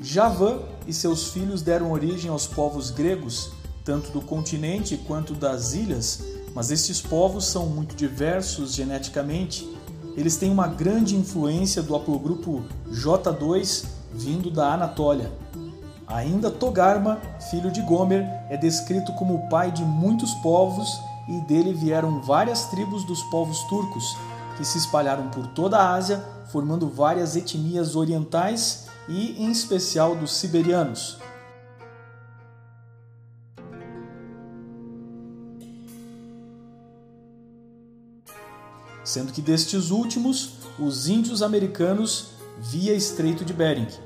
Javã 0.00 0.60
e 0.86 0.94
seus 0.94 1.28
filhos 1.28 1.60
deram 1.60 1.92
origem 1.92 2.30
aos 2.30 2.46
povos 2.46 2.90
gregos, 2.90 3.50
tanto 3.84 4.10
do 4.10 4.22
continente 4.22 4.96
quanto 4.96 5.34
das 5.34 5.74
ilhas, 5.74 6.22
mas 6.54 6.70
estes 6.70 7.02
povos 7.02 7.44
são 7.44 7.66
muito 7.66 7.94
diversos 7.94 8.74
geneticamente. 8.74 9.68
Eles 10.16 10.36
têm 10.38 10.50
uma 10.50 10.68
grande 10.68 11.16
influência 11.16 11.82
do 11.82 11.94
haplogrupo 11.94 12.64
J2 12.90 13.95
vindo 14.16 14.50
da 14.50 14.72
Anatólia. 14.72 15.30
Ainda 16.06 16.50
Togarma, 16.50 17.20
filho 17.50 17.70
de 17.70 17.82
Gomer, 17.82 18.24
é 18.48 18.56
descrito 18.56 19.12
como 19.14 19.34
o 19.34 19.48
pai 19.48 19.70
de 19.70 19.84
muitos 19.84 20.32
povos 20.34 20.88
e 21.28 21.40
dele 21.42 21.72
vieram 21.72 22.22
várias 22.22 22.66
tribos 22.66 23.04
dos 23.04 23.22
povos 23.24 23.62
turcos, 23.64 24.16
que 24.56 24.64
se 24.64 24.78
espalharam 24.78 25.28
por 25.30 25.46
toda 25.48 25.78
a 25.78 25.92
Ásia, 25.92 26.24
formando 26.46 26.88
várias 26.88 27.36
etnias 27.36 27.96
orientais 27.96 28.86
e, 29.08 29.42
em 29.42 29.50
especial, 29.50 30.14
dos 30.14 30.36
siberianos. 30.36 31.18
Sendo 39.04 39.32
que 39.32 39.42
destes 39.42 39.90
últimos, 39.90 40.54
os 40.78 41.08
índios 41.08 41.42
americanos 41.42 42.30
via 42.58 42.94
Estreito 42.94 43.44
de 43.44 43.52
Bering. 43.52 44.05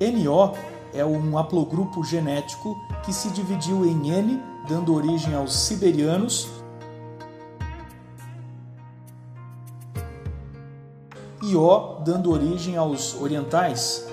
NO 0.00 0.54
é 0.94 1.04
um 1.04 1.36
haplogrupo 1.36 2.04
genético 2.04 2.80
que 3.04 3.12
se 3.12 3.30
dividiu 3.30 3.84
em 3.84 4.10
N, 4.10 4.40
dando 4.68 4.94
origem 4.94 5.34
aos 5.34 5.52
siberianos, 5.52 6.48
e 11.42 11.56
O, 11.56 12.00
dando 12.04 12.30
origem 12.30 12.76
aos 12.76 13.14
orientais. 13.20 14.06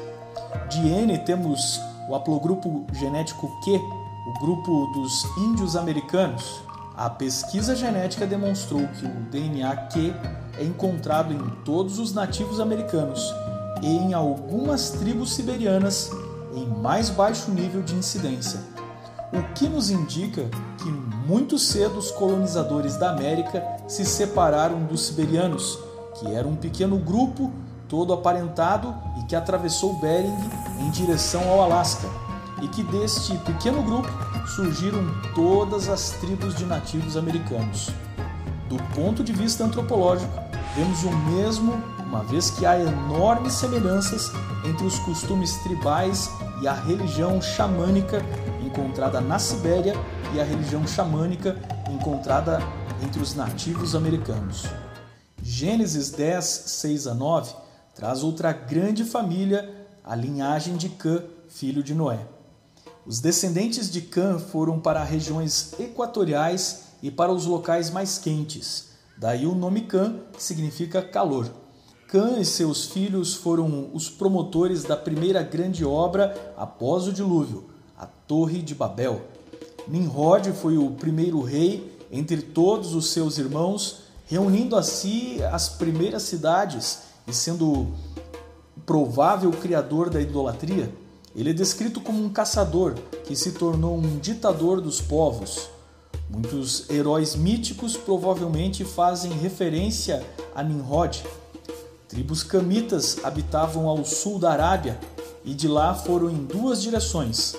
De 0.69 0.87
N 0.87 1.17
temos 1.19 1.79
o 2.09 2.15
haplogrupo 2.15 2.87
genético 2.93 3.47
Q, 3.63 3.71
o 3.75 4.39
grupo 4.39 4.87
dos 4.93 5.23
índios 5.37 5.75
americanos. 5.75 6.61
A 6.95 7.09
pesquisa 7.09 7.75
genética 7.75 8.25
demonstrou 8.25 8.87
que 8.87 9.05
o 9.05 9.09
DNA 9.29 9.75
Q 9.87 10.13
é 10.57 10.63
encontrado 10.63 11.33
em 11.33 11.49
todos 11.63 11.99
os 11.99 12.13
nativos 12.13 12.59
americanos 12.59 13.21
e 13.85 13.97
em 13.97 14.15
algumas 14.15 14.89
tribos 14.89 15.35
siberianas 15.35 16.09
em 16.55 16.65
mais 16.65 17.11
baixo 17.11 17.51
nível 17.51 17.83
de 17.83 17.93
incidência, 17.93 18.59
o 19.31 19.53
que 19.53 19.69
nos 19.69 19.91
indica 19.91 20.49
que 20.79 20.89
muito 21.27 21.59
cedo 21.59 21.99
os 21.99 22.09
colonizadores 22.09 22.97
da 22.97 23.11
América 23.11 23.63
se 23.87 24.03
separaram 24.03 24.83
dos 24.85 25.05
siberianos, 25.05 25.77
que 26.15 26.33
era 26.33 26.47
um 26.47 26.55
pequeno 26.55 26.97
grupo 26.97 27.51
todo 27.87 28.11
aparentado 28.11 28.95
e 29.19 29.23
que 29.25 29.35
atravessou 29.35 29.99
Bering 29.99 30.35
em 30.79 30.89
direção 30.89 31.47
ao 31.47 31.61
Alasca, 31.61 32.07
e 32.63 32.67
que 32.69 32.81
deste 32.83 33.37
pequeno 33.39 33.83
grupo 33.83 34.09
surgiram 34.55 35.03
todas 35.35 35.89
as 35.89 36.11
tribos 36.11 36.55
de 36.55 36.65
nativos 36.65 37.15
americanos. 37.15 37.91
Do 38.67 38.77
ponto 38.95 39.23
de 39.23 39.31
vista 39.31 39.63
antropológico, 39.63 40.33
vemos 40.75 41.03
o 41.03 41.11
mesmo 41.11 41.94
uma 42.05 42.23
vez 42.23 42.49
que 42.49 42.65
há 42.65 42.79
enormes 42.79 43.53
semelhanças 43.53 44.31
entre 44.63 44.85
os 44.85 44.99
costumes 44.99 45.55
tribais 45.63 46.29
e 46.61 46.67
a 46.67 46.73
religião 46.73 47.41
xamânica 47.41 48.21
encontrada 48.63 49.19
na 49.19 49.39
Sibéria 49.39 49.93
e 50.33 50.39
a 50.39 50.43
religião 50.43 50.85
xamânica 50.87 51.57
encontrada 51.89 52.59
entre 53.03 53.21
os 53.21 53.35
nativos 53.35 53.95
americanos. 53.95 54.65
Gênesis 55.41 56.09
10, 56.11 56.45
6 56.45 57.07
a 57.07 57.13
9 57.13 57.53
traz 57.93 58.23
outra 58.23 58.51
grande 58.51 59.05
família, 59.05 59.87
a 60.03 60.15
linhagem 60.15 60.75
de 60.75 60.89
Cã, 60.89 61.23
filho 61.47 61.81
de 61.81 61.95
Noé. 61.95 62.19
Os 63.05 63.21
descendentes 63.21 63.89
de 63.89 64.01
Cã 64.01 64.37
foram 64.37 64.79
para 64.79 65.03
regiões 65.03 65.73
equatoriais 65.79 66.85
e 67.01 67.09
para 67.09 67.31
os 67.31 67.45
locais 67.45 67.89
mais 67.89 68.17
quentes, 68.17 68.89
daí 69.17 69.45
o 69.45 69.55
nome 69.55 69.81
Cã, 69.81 70.19
que 70.33 70.43
significa 70.43 71.01
calor. 71.01 71.64
E 72.15 72.45
seus 72.45 72.85
filhos 72.85 73.33
foram 73.33 73.89
os 73.93 74.09
promotores 74.09 74.85
da 74.85 74.95
primeira 74.95 75.43
grande 75.43 75.83
obra 75.83 76.53
após 76.55 77.09
o 77.09 77.11
dilúvio, 77.11 77.65
a 77.97 78.05
Torre 78.05 78.61
de 78.61 78.73
Babel. 78.73 79.23
Nimrod 79.85 80.53
foi 80.53 80.77
o 80.77 80.91
primeiro 80.91 81.41
rei 81.41 81.93
entre 82.09 82.41
todos 82.41 82.95
os 82.95 83.09
seus 83.09 83.37
irmãos, 83.37 84.03
reunindo 84.27 84.77
a 84.77 84.81
si 84.81 85.43
as 85.51 85.67
primeiras 85.67 86.23
cidades 86.23 86.99
e 87.27 87.33
sendo 87.33 87.87
provável 88.85 89.51
criador 89.51 90.09
da 90.09 90.21
idolatria. 90.21 90.89
Ele 91.35 91.49
é 91.49 91.53
descrito 91.53 91.99
como 91.99 92.23
um 92.23 92.29
caçador 92.29 92.93
que 93.25 93.35
se 93.35 93.51
tornou 93.51 93.97
um 93.97 94.19
ditador 94.19 94.79
dos 94.79 95.01
povos. 95.01 95.67
Muitos 96.29 96.89
heróis 96.89 97.35
míticos 97.35 97.97
provavelmente 97.97 98.85
fazem 98.85 99.33
referência 99.33 100.25
a 100.55 100.63
Nimrod, 100.63 101.21
Tribos 102.07 102.43
camitas 102.43 103.17
habitavam 103.23 103.87
ao 103.87 104.05
sul 104.05 104.37
da 104.37 104.51
Arábia 104.51 104.99
e 105.43 105.53
de 105.53 105.67
lá 105.67 105.93
foram 105.93 106.29
em 106.29 106.45
duas 106.45 106.81
direções, 106.81 107.55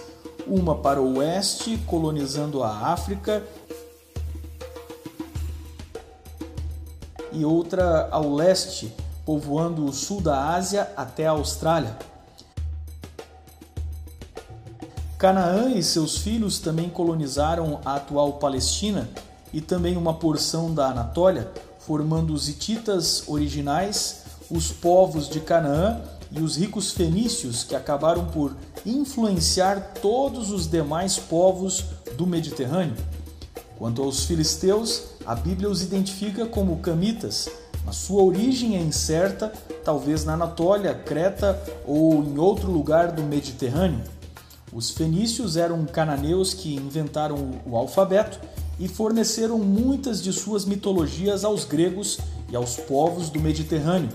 uma 0.46 0.76
para 0.76 1.00
o 1.00 1.18
oeste, 1.18 1.78
colonizando 1.86 2.62
a 2.62 2.92
África, 2.92 3.42
e 7.32 7.44
outra 7.44 8.08
ao 8.10 8.34
leste, 8.34 8.92
povoando 9.24 9.84
o 9.84 9.92
sul 9.92 10.20
da 10.20 10.54
Ásia 10.54 10.90
até 10.96 11.26
a 11.26 11.32
Austrália. 11.32 11.96
Canaã 15.18 15.70
e 15.70 15.82
seus 15.82 16.18
filhos 16.18 16.58
também 16.58 16.88
colonizaram 16.88 17.80
a 17.84 17.96
atual 17.96 18.34
Palestina 18.34 19.08
e 19.52 19.60
também 19.60 19.96
uma 19.96 20.14
porção 20.14 20.72
da 20.72 20.88
Anatólia, 20.88 21.50
formando 21.80 22.32
os 22.32 22.48
hititas 22.48 23.24
originais, 23.26 24.25
os 24.50 24.70
povos 24.70 25.28
de 25.28 25.40
Canaã 25.40 26.00
e 26.30 26.40
os 26.40 26.56
ricos 26.56 26.92
fenícios 26.92 27.64
que 27.64 27.74
acabaram 27.74 28.26
por 28.26 28.56
influenciar 28.84 29.94
todos 30.00 30.50
os 30.50 30.66
demais 30.66 31.18
povos 31.18 31.84
do 32.16 32.26
Mediterrâneo. 32.26 32.96
Quanto 33.78 34.02
aos 34.02 34.24
filisteus, 34.24 35.02
a 35.24 35.34
Bíblia 35.34 35.68
os 35.68 35.82
identifica 35.82 36.46
como 36.46 36.78
camitas, 36.78 37.48
mas 37.84 37.96
sua 37.96 38.22
origem 38.22 38.76
é 38.76 38.80
incerta, 38.80 39.52
talvez 39.84 40.24
na 40.24 40.34
Anatólia, 40.34 40.94
Creta 40.94 41.62
ou 41.86 42.24
em 42.24 42.38
outro 42.38 42.70
lugar 42.70 43.12
do 43.12 43.22
Mediterrâneo. 43.22 44.02
Os 44.72 44.90
fenícios 44.90 45.56
eram 45.56 45.84
cananeus 45.84 46.52
que 46.52 46.74
inventaram 46.74 47.60
o 47.64 47.76
alfabeto 47.76 48.40
e 48.78 48.88
forneceram 48.88 49.58
muitas 49.58 50.22
de 50.22 50.32
suas 50.32 50.64
mitologias 50.64 51.44
aos 51.44 51.64
gregos 51.64 52.18
e 52.50 52.56
aos 52.56 52.76
povos 52.76 53.30
do 53.30 53.40
Mediterrâneo. 53.40 54.10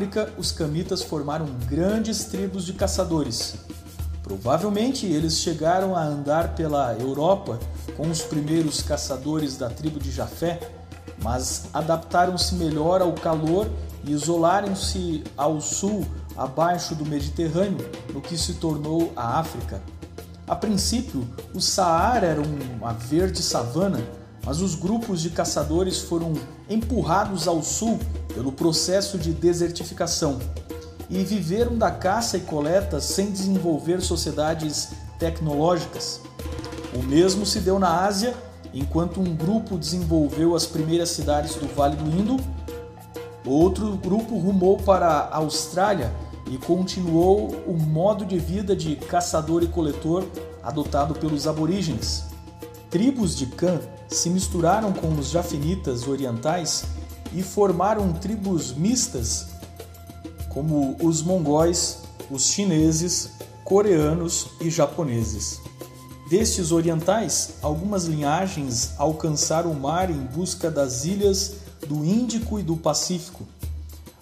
África, 0.00 0.32
os 0.38 0.50
camitas 0.50 1.02
formaram 1.02 1.44
grandes 1.66 2.24
tribos 2.24 2.64
de 2.64 2.72
caçadores. 2.72 3.56
Provavelmente 4.22 5.04
eles 5.04 5.40
chegaram 5.40 5.94
a 5.94 6.02
andar 6.02 6.54
pela 6.54 6.94
Europa 6.94 7.60
com 7.98 8.08
os 8.08 8.22
primeiros 8.22 8.80
caçadores 8.80 9.58
da 9.58 9.68
tribo 9.68 10.00
de 10.00 10.10
Jafé, 10.10 10.58
mas 11.22 11.66
adaptaram-se 11.74 12.54
melhor 12.54 13.02
ao 13.02 13.12
calor 13.12 13.68
e 14.02 14.12
isolaram-se 14.12 15.22
ao 15.36 15.60
sul, 15.60 16.06
abaixo 16.34 16.94
do 16.94 17.04
Mediterrâneo, 17.04 17.86
no 18.14 18.22
que 18.22 18.38
se 18.38 18.54
tornou 18.54 19.12
a 19.14 19.38
África. 19.38 19.82
A 20.48 20.56
princípio, 20.56 21.28
o 21.52 21.60
Saara 21.60 22.26
era 22.26 22.40
uma 22.40 22.94
verde 22.94 23.42
savana, 23.42 24.00
mas 24.46 24.62
os 24.62 24.74
grupos 24.74 25.20
de 25.20 25.28
caçadores 25.28 25.98
foram 25.98 26.32
empurrados 26.70 27.46
ao 27.46 27.62
sul 27.62 27.98
pelo 28.34 28.52
processo 28.52 29.18
de 29.18 29.32
desertificação 29.32 30.38
e 31.08 31.24
viveram 31.24 31.76
da 31.76 31.90
caça 31.90 32.36
e 32.36 32.40
coleta 32.40 33.00
sem 33.00 33.30
desenvolver 33.30 34.00
sociedades 34.00 34.90
tecnológicas. 35.18 36.20
O 36.94 37.02
mesmo 37.02 37.44
se 37.44 37.60
deu 37.60 37.78
na 37.78 38.04
Ásia, 38.04 38.34
enquanto 38.72 39.20
um 39.20 39.34
grupo 39.34 39.76
desenvolveu 39.76 40.54
as 40.54 40.66
primeiras 40.66 41.10
cidades 41.10 41.56
do 41.56 41.66
Vale 41.74 41.96
do 41.96 42.08
Indo, 42.08 42.36
outro 43.44 43.96
grupo 43.96 44.38
rumou 44.38 44.76
para 44.76 45.06
a 45.06 45.36
Austrália 45.36 46.12
e 46.50 46.56
continuou 46.58 47.48
o 47.66 47.76
modo 47.76 48.24
de 48.24 48.38
vida 48.38 48.74
de 48.74 48.96
caçador 48.96 49.62
e 49.62 49.68
coletor 49.68 50.24
adotado 50.62 51.14
pelos 51.14 51.46
aborígenes. 51.46 52.24
Tribos 52.90 53.36
de 53.36 53.46
Cã 53.46 53.80
se 54.08 54.28
misturaram 54.30 54.92
com 54.92 55.08
os 55.14 55.30
jafenitas 55.30 56.08
orientais 56.08 56.84
e 57.32 57.42
formaram 57.42 58.12
tribos 58.12 58.72
mistas, 58.72 59.46
como 60.48 60.96
os 61.02 61.22
mongóis, 61.22 61.98
os 62.30 62.46
chineses, 62.46 63.30
coreanos 63.64 64.48
e 64.60 64.68
japoneses. 64.70 65.60
Destes 66.28 66.70
orientais, 66.70 67.54
algumas 67.60 68.04
linhagens 68.04 68.92
alcançaram 68.98 69.72
o 69.72 69.80
mar 69.80 70.10
em 70.10 70.20
busca 70.26 70.70
das 70.70 71.04
ilhas 71.04 71.54
do 71.88 72.04
Índico 72.04 72.58
e 72.58 72.62
do 72.62 72.76
Pacífico. 72.76 73.44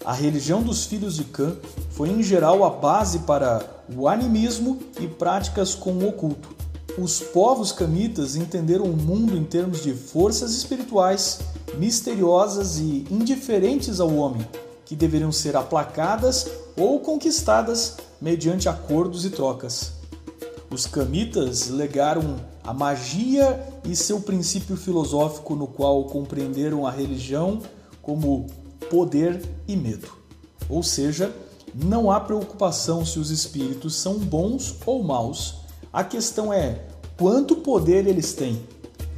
A 0.03 0.13
religião 0.13 0.63
dos 0.63 0.85
filhos 0.85 1.15
de 1.17 1.23
Cã 1.25 1.55
foi 1.91 2.09
em 2.09 2.23
geral 2.23 2.63
a 2.63 2.69
base 2.69 3.19
para 3.19 3.63
o 3.95 4.07
animismo 4.07 4.79
e 4.99 5.07
práticas 5.07 5.75
com 5.75 5.91
o 5.91 6.07
oculto. 6.07 6.55
Os 6.97 7.19
povos 7.19 7.71
camitas 7.71 8.35
entenderam 8.35 8.85
o 8.85 8.97
mundo 8.97 9.37
em 9.37 9.43
termos 9.43 9.83
de 9.83 9.93
forças 9.93 10.55
espirituais 10.55 11.39
misteriosas 11.77 12.79
e 12.79 13.05
indiferentes 13.09 13.99
ao 13.99 14.13
homem, 14.15 14.45
que 14.85 14.95
deveriam 14.95 15.31
ser 15.31 15.55
aplacadas 15.55 16.49
ou 16.75 16.99
conquistadas 16.99 17.97
mediante 18.21 18.67
acordos 18.67 19.25
e 19.25 19.29
trocas. 19.29 19.93
Os 20.71 20.85
camitas 20.85 21.69
legaram 21.69 22.37
a 22.63 22.73
magia 22.73 23.67
e 23.83 23.95
seu 23.95 24.19
princípio 24.19 24.77
filosófico, 24.77 25.55
no 25.55 25.67
qual 25.67 26.05
compreenderam 26.05 26.85
a 26.85 26.91
religião 26.91 27.59
como 28.01 28.47
poder 28.89 29.41
e 29.67 29.75
medo. 29.75 30.07
Ou 30.67 30.83
seja, 30.83 31.33
não 31.73 32.11
há 32.11 32.19
preocupação 32.19 33.05
se 33.05 33.19
os 33.19 33.31
espíritos 33.31 33.95
são 33.95 34.15
bons 34.19 34.75
ou 34.85 35.03
maus. 35.03 35.55
A 35.91 36.03
questão 36.03 36.53
é 36.53 36.83
quanto 37.17 37.57
poder 37.57 38.07
eles 38.07 38.33
têm 38.33 38.61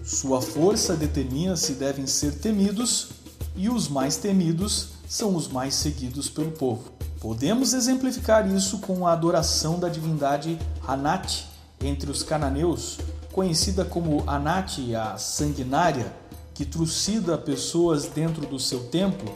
sua 0.04 0.42
força 0.42 0.96
determina 0.96 1.56
se 1.56 1.74
devem 1.74 2.08
ser 2.08 2.34
temidos, 2.36 3.10
e 3.56 3.70
os 3.70 3.88
mais 3.88 4.18
temidos 4.18 4.90
são 5.08 5.36
os 5.36 5.48
mais 5.48 5.76
seguidos 5.76 6.30
pelo 6.30 6.52
povo. 6.52 6.92
Podemos 7.20 7.74
exemplificar 7.74 8.50
isso 8.52 8.80
com 8.80 9.06
a 9.06 9.14
adoração 9.14 9.80
da 9.80 9.90
divindade 9.90 10.58
Anat 10.88 11.48
entre 11.80 12.10
os 12.10 12.24
cananeus, 12.24 12.98
conhecida 13.32 13.86
como 13.86 14.24
Anat, 14.26 14.96
a 14.96 15.18
sanguinária, 15.18 16.12
que 16.54 16.66
trucida 16.66 17.38
pessoas 17.38 18.08
dentro 18.08 18.46
do 18.46 18.60
seu 18.60 18.86
templo, 18.86 19.32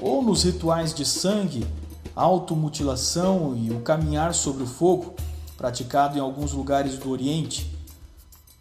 ou 0.00 0.22
nos 0.22 0.44
rituais 0.44 0.92
de 0.92 1.04
sangue, 1.04 1.66
automutilação 2.14 3.54
e 3.56 3.70
o 3.70 3.80
caminhar 3.80 4.34
sobre 4.34 4.64
o 4.64 4.66
fogo, 4.66 5.14
praticado 5.56 6.18
em 6.18 6.20
alguns 6.20 6.52
lugares 6.52 6.98
do 6.98 7.10
Oriente. 7.10 7.77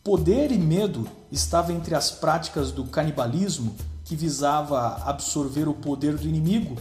Poder 0.07 0.53
e 0.53 0.57
medo 0.57 1.05
estavam 1.29 1.75
entre 1.75 1.93
as 1.93 2.09
práticas 2.09 2.71
do 2.71 2.85
canibalismo, 2.85 3.75
que 4.05 4.15
visava 4.15 5.01
absorver 5.03 5.67
o 5.67 5.73
poder 5.73 6.15
do 6.15 6.25
inimigo, 6.25 6.77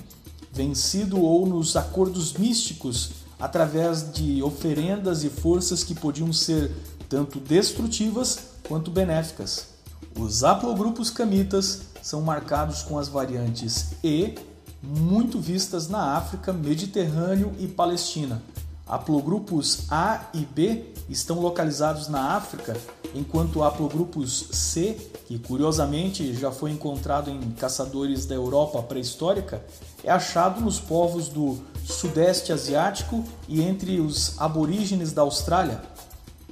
vencido 0.53 1.21
ou 1.21 1.45
nos 1.45 1.75
acordos 1.75 2.35
místicos, 2.35 3.11
através 3.37 4.13
de 4.13 4.41
oferendas 4.45 5.25
e 5.25 5.29
forças 5.29 5.83
que 5.83 5.93
podiam 5.93 6.33
ser 6.33 6.71
tanto 7.09 7.41
destrutivas 7.41 8.39
quanto 8.69 8.93
benéficas. 8.93 9.71
Os 10.17 10.45
haplogrupos 10.45 11.11
camitas 11.11 11.81
são 12.01 12.23
marcados 12.23 12.83
com 12.83 12.97
as 12.97 13.09
variantes 13.09 13.87
E, 14.05 14.37
muito 14.81 15.41
vistas 15.41 15.89
na 15.89 16.17
África, 16.17 16.53
Mediterrâneo 16.53 17.53
e 17.59 17.67
Palestina. 17.67 18.41
Haplogrupos 18.87 19.81
A 19.91 20.27
e 20.33 20.43
B 20.43 20.95
estão 21.09 21.41
localizados 21.41 22.07
na 22.07 22.37
África 22.37 22.77
enquanto 23.17 23.63
haplogrupos 23.63 24.49
C, 24.53 24.97
que 25.27 25.39
curiosamente 25.39 26.35
já 26.35 26.51
foi 26.53 26.71
encontrado 26.71 27.31
em 27.31 27.41
caçadores 27.53 28.27
da 28.27 28.35
Europa 28.35 28.83
pré-histórica, 28.83 29.65
é 30.05 30.11
achado 30.11 30.61
nos 30.61 30.79
povos 30.79 31.29
do 31.29 31.59
Sudeste 31.85 32.53
Asiático 32.53 33.25
e 33.49 33.63
entre 33.63 34.01
os 34.01 34.39
aborígenes 34.39 35.13
da 35.13 35.23
Austrália. 35.23 35.83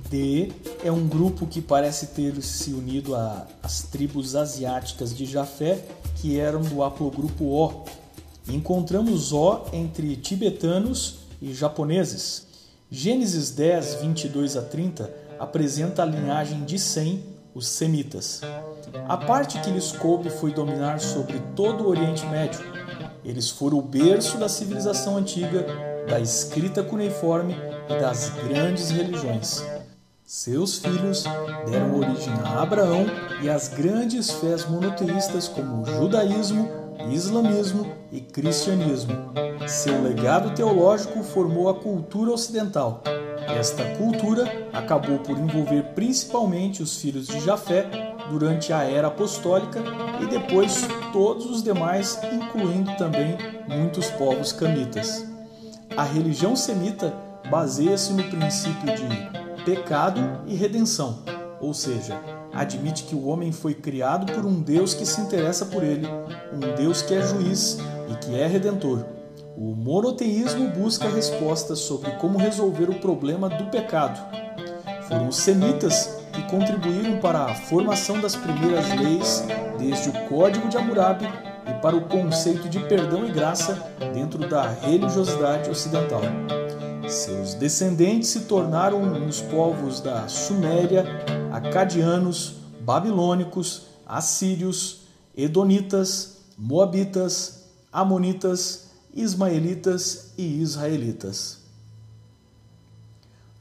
D 0.09 0.53
é 0.83 0.91
um 0.91 1.07
grupo 1.07 1.47
que 1.47 1.61
parece 1.61 2.09
ter 2.09 2.41
se 2.43 2.73
unido 2.73 3.15
às 3.63 3.83
tribos 3.83 4.35
asiáticas 4.35 5.17
de 5.17 5.27
Jafé, 5.27 5.85
que 6.17 6.39
eram 6.39 6.63
do 6.63 6.83
haplogrupo 6.83 7.45
O. 7.45 7.85
Encontramos 8.49 9.33
O 9.33 9.67
entre 9.73 10.17
tibetanos 10.17 11.17
e 11.41 11.53
japoneses. 11.53 12.47
Gênesis 12.91 13.51
10, 13.51 13.95
22 14.03 14.57
a 14.57 14.63
30 14.63 15.24
apresenta 15.39 16.03
a 16.03 16.07
linhagem 16.07 16.65
de 16.65 16.79
Sem, 16.79 17.23
os 17.55 17.69
semitas. 17.69 18.41
A 19.09 19.17
parte 19.17 19.61
que 19.61 19.71
lhes 19.71 19.93
coube 19.93 20.29
foi 20.29 20.53
dominar 20.53 20.99
sobre 21.01 21.39
todo 21.55 21.85
o 21.85 21.89
Oriente 21.89 22.27
Médio. 22.27 22.61
Eles 23.25 23.49
foram 23.49 23.79
o 23.79 23.83
berço 23.83 24.37
da 24.39 24.49
civilização 24.49 25.17
antiga, 25.17 25.67
da 26.09 26.21
escrita 26.21 26.83
cuneiforme 26.83 27.55
e 27.89 28.01
das 28.01 28.31
grandes 28.31 28.91
religiões. 28.91 29.65
Seus 30.27 30.79
filhos 30.79 31.25
deram 31.67 31.99
origem 31.99 32.33
a 32.45 32.63
Abraão 32.63 33.07
e 33.43 33.49
às 33.49 33.69
grandes 33.69 34.31
fés 34.31 34.69
monoteístas 34.69 35.49
como 35.49 35.83
o 35.83 35.87
judaísmo, 35.87 36.69
islamismo 37.11 37.87
e 38.11 38.21
cristianismo. 38.21 39.15
Seu 39.69 40.03
legado 40.03 40.55
teológico 40.55 41.23
formou 41.23 41.69
a 41.69 41.75
cultura 41.75 42.33
ocidental, 42.33 43.03
esta 43.49 43.85
cultura 43.97 44.69
acabou 44.73 45.19
por 45.19 45.39
envolver 45.39 45.83
principalmente 45.95 46.83
os 46.83 47.01
filhos 47.01 47.27
de 47.27 47.41
Jafé 47.41 47.89
durante 48.31 48.73
a 48.73 48.83
era 48.83 49.09
apostólica 49.09 49.83
e 50.21 50.27
depois 50.27 50.87
todos 51.13 51.47
os 51.47 51.63
demais, 51.63 52.19
incluindo 52.33 52.97
também 52.97 53.37
muitos 53.69 54.09
povos 54.11 54.53
camitas. 54.53 55.27
A 55.97 56.03
religião 56.03 56.57
semita 56.57 57.15
baseia-se 57.51 58.13
no 58.13 58.25
princípio 58.25 58.95
de 58.95 59.65
pecado 59.65 60.21
e 60.47 60.55
redenção, 60.55 61.23
ou 61.61 61.73
seja, 61.73 62.21
admite 62.53 63.05
que 63.05 63.15
o 63.15 63.27
homem 63.27 63.53
foi 63.53 63.75
criado 63.75 64.33
por 64.33 64.45
um 64.45 64.61
Deus 64.61 64.95
que 64.95 65.07
se 65.07 65.21
interessa 65.21 65.67
por 65.67 65.83
ele, 65.83 66.07
um 66.53 66.75
Deus 66.75 67.03
que 67.03 67.15
é 67.15 67.23
juiz 67.23 67.79
e 68.09 68.15
que 68.17 68.35
é 68.39 68.47
redentor. 68.47 69.05
O 69.57 69.75
monoteísmo 69.75 70.71
busca 70.71 71.09
respostas 71.09 71.79
sobre 71.79 72.11
como 72.13 72.39
resolver 72.39 72.91
o 72.91 72.99
problema 72.99 73.49
do 73.49 73.67
pecado. 73.67 74.21
Foram 75.07 75.29
os 75.29 75.37
semitas 75.37 76.19
que 76.33 76.43
contribuíram 76.51 77.21
para 77.21 77.45
a 77.45 77.55
formação 77.55 78.21
das 78.21 78.35
primeiras 78.35 78.89
leis, 78.99 79.45
desde 79.79 80.09
o 80.09 80.29
Código 80.29 80.69
de 80.69 80.77
Hammurabi 80.77 81.27
e 81.69 81.81
para 81.81 81.95
o 81.95 82.09
conceito 82.09 82.69
de 82.69 82.81
perdão 82.81 83.25
e 83.27 83.31
graça 83.31 83.75
dentro 84.13 84.49
da 84.49 84.69
religiosidade 84.69 85.71
ocidental. 85.71 86.23
Seus 87.09 87.55
descendentes 87.55 88.31
se 88.31 88.41
tornaram 88.41 89.25
os 89.27 89.41
povos 89.41 90.01
da 90.01 90.27
Suméria, 90.27 91.05
acadianos, 91.53 92.55
babilônicos, 92.81 93.87
assírios, 94.05 95.03
edonitas, 95.37 96.39
moabitas, 96.59 97.67
amonitas, 97.93 98.84
ismaelitas 99.15 100.33
e 100.37 100.61
israelitas. 100.61 101.65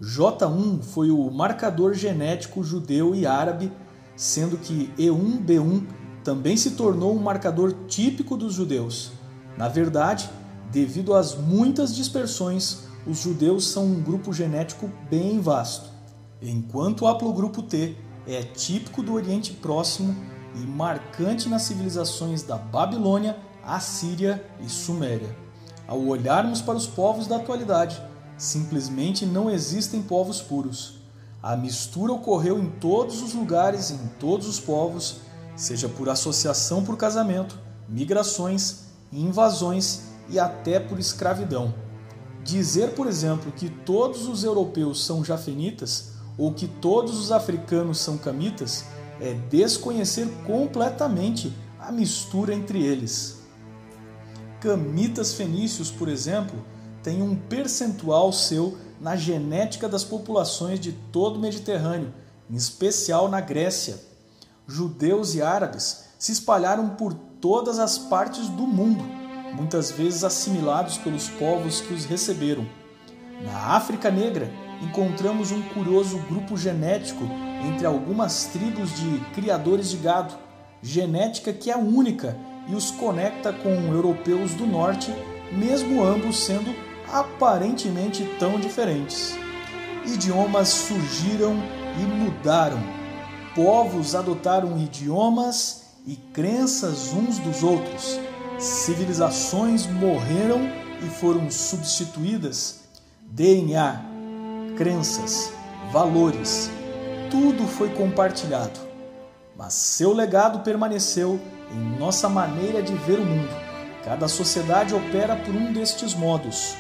J1 0.02 0.82
foi 0.82 1.12
o 1.12 1.30
marcador 1.30 1.94
genético 1.94 2.64
judeu 2.64 3.16
e 3.16 3.26
árabe, 3.26 3.72
sendo 4.16 4.58
que 4.58 4.92
E1B1 4.98 5.86
também 6.24 6.58
se 6.58 6.72
tornou 6.72 7.16
um 7.16 7.22
marcador 7.22 7.74
típico 7.88 8.36
dos 8.36 8.54
judeus. 8.54 9.12
Na 9.58 9.68
verdade, 9.68 10.30
devido 10.72 11.14
às 11.14 11.36
muitas 11.36 11.96
dispersões, 11.96 12.88
os 13.06 13.20
judeus 13.20 13.68
são 13.68 13.86
um 13.86 14.02
grupo 14.02 14.34
genético 14.34 14.90
bem 15.10 15.40
vasto, 15.40 15.90
enquanto 16.42 17.02
o 17.02 17.08
haplogrupo 17.08 17.62
T 17.62 17.96
é 18.26 18.42
típico 18.42 19.04
do 19.04 19.14
Oriente 19.14 19.52
Próximo 19.54 20.16
e 20.56 20.60
marcante 20.60 21.50
nas 21.50 21.64
civilizações 21.64 22.44
da 22.44 22.58
Babilônia, 22.58 23.38
Assíria 23.64 24.44
e 24.60 24.70
Suméria. 24.70 25.43
Ao 25.88 26.00
olharmos 26.00 26.62
para 26.62 26.78
os 26.78 26.88
povos 26.88 27.28
da 27.28 27.36
atualidade, 27.36 28.02
simplesmente 28.38 29.26
não 29.26 29.50
existem 29.50 30.02
povos 30.02 30.42
puros. 30.42 30.96
A 31.42 31.58
mistura 31.58 32.14
ocorreu 32.14 32.58
em 32.58 32.70
todos 32.70 33.22
os 33.22 33.34
lugares, 33.34 33.92
em 33.92 34.00
todos 34.20 34.48
os 34.48 34.60
povos, 34.60 35.18
seja 35.56 35.90
por 35.90 36.10
associação 36.10 36.84
por 36.84 36.96
casamento, 36.96 37.60
migrações, 37.88 38.86
invasões 39.12 40.04
e 40.30 40.40
até 40.40 40.80
por 40.80 41.00
escravidão. 41.00 41.74
Dizer, 42.44 42.94
por 42.94 43.08
exemplo, 43.08 43.52
que 43.52 43.70
todos 43.70 44.28
os 44.28 44.44
europeus 44.44 45.06
são 45.06 45.24
jafenitas 45.24 46.14
ou 46.38 46.54
que 46.54 46.68
todos 46.68 47.20
os 47.20 47.32
africanos 47.32 48.00
são 48.00 48.18
camitas 48.18 48.86
é 49.20 49.34
desconhecer 49.34 50.28
completamente 50.46 51.54
a 51.80 51.92
mistura 51.92 52.54
entre 52.54 52.82
eles. 52.82 53.43
Camitas 54.64 55.34
fenícios, 55.34 55.92
por 55.92 56.08
exemplo, 56.08 56.64
têm 57.04 57.22
um 57.22 57.36
percentual 57.36 58.32
seu 58.32 58.78
na 58.98 59.14
genética 59.14 59.90
das 59.90 60.06
populações 60.06 60.80
de 60.80 60.94
todo 61.12 61.36
o 61.36 61.40
Mediterrâneo, 61.40 62.14
em 62.50 62.56
especial 62.56 63.28
na 63.28 63.42
Grécia. 63.42 64.00
Judeus 64.66 65.36
e 65.36 65.42
árabes 65.42 66.06
se 66.18 66.32
espalharam 66.32 66.92
por 66.92 67.14
todas 67.14 67.78
as 67.78 67.98
partes 67.98 68.48
do 68.48 68.66
mundo 68.66 69.04
muitas 69.54 69.92
vezes 69.92 70.24
assimilados 70.24 70.98
pelos 70.98 71.28
povos 71.28 71.82
que 71.82 71.94
os 71.94 72.06
receberam. 72.06 72.66
Na 73.42 73.76
África 73.76 74.10
Negra, 74.10 74.50
encontramos 74.82 75.52
um 75.52 75.62
curioso 75.74 76.18
grupo 76.30 76.56
genético 76.56 77.26
entre 77.68 77.86
algumas 77.86 78.46
tribos 78.46 78.96
de 78.96 79.20
criadores 79.34 79.90
de 79.90 79.98
gado, 79.98 80.34
genética 80.82 81.52
que 81.52 81.70
é 81.70 81.76
única 81.76 82.38
e 82.68 82.76
os 82.76 82.92
conecta 82.92 83.52
com 83.52 83.70
europeus 83.94 84.54
do 84.54 84.66
norte, 84.66 85.14
mesmo 85.52 86.04
ambos 86.04 86.46
sendo 86.46 86.74
aparentemente 87.12 88.24
tão 88.40 88.60
diferentes. 88.60 89.36
Idiomas 90.06 90.70
surgiram 90.70 91.56
e 92.00 92.04
mudaram. 92.04 92.82
Povos 93.56 94.16
adotaram 94.16 94.78
idiomas 94.78 95.84
e 96.06 96.16
crenças 96.16 97.14
uns 97.14 97.38
dos 97.40 97.64
outros 97.64 98.20
Civilizações 98.60 99.86
morreram 99.88 100.62
e 101.02 101.10
foram 101.10 101.50
substituídas. 101.50 102.82
DNA, 103.22 104.02
crenças, 104.78 105.52
valores, 105.92 106.70
tudo 107.30 107.68
foi 107.68 107.90
compartilhado. 107.90 108.80
Mas 109.58 109.74
seu 109.74 110.14
legado 110.14 110.60
permaneceu 110.60 111.40
em 111.74 112.00
nossa 112.00 112.30
maneira 112.30 112.82
de 112.82 112.94
ver 112.94 113.20
o 113.20 113.26
mundo. 113.26 113.50
Cada 114.04 114.28
sociedade 114.28 114.94
opera 114.94 115.36
por 115.36 115.56
um 115.56 115.74
destes 115.74 116.14
modos: 116.14 116.76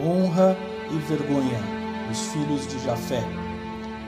honra 0.00 0.56
e 0.90 0.98
vergonha 0.98 1.60
dos 2.08 2.20
filhos 2.28 2.66
de 2.66 2.78
Jafé, 2.84 3.22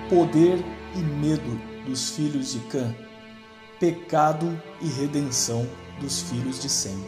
poder 0.08 0.64
e 0.94 0.98
medo 0.98 1.60
dos 1.86 2.10
filhos 2.10 2.52
de 2.52 2.60
Cã, 2.60 2.94
pecado 3.78 4.60
e 4.80 4.88
redenção 4.88 5.66
dos 6.00 6.22
filhos 6.22 6.60
de 6.60 6.68
Sem. 6.68 6.98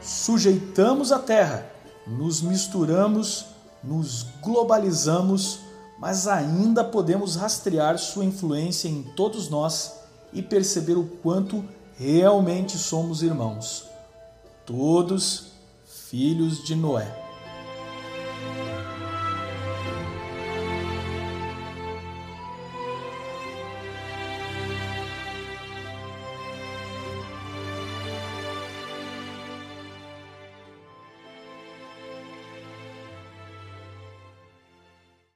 Sujeitamos 0.00 1.12
a 1.12 1.18
terra, 1.18 1.70
nos 2.06 2.40
misturamos, 2.40 3.46
nos 3.84 4.26
globalizamos, 4.42 5.60
mas 5.98 6.26
ainda 6.26 6.82
podemos 6.82 7.36
rastrear 7.36 7.98
sua 7.98 8.24
influência 8.24 8.88
em 8.88 9.02
todos 9.02 9.50
nós 9.50 9.99
e 10.32 10.42
perceber 10.42 10.96
o 10.96 11.04
quanto 11.22 11.64
realmente 11.96 12.78
somos 12.78 13.22
irmãos, 13.22 13.84
todos 14.64 15.52
filhos 16.08 16.64
de 16.64 16.74
Noé. 16.74 17.29